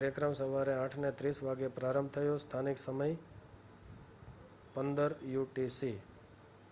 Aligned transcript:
કાર્યક્રમ 0.01 0.33
સવારે 0.33 0.73
8:30 0.75 1.39
વાગ્યે 1.45 1.69
પ્રારંભ 1.69 2.11
થયો. 2.11 2.37
સ્થાનિક 2.39 2.77
સમય 2.77 3.07
15.00 4.75 5.33
યુટીસી 5.33 5.97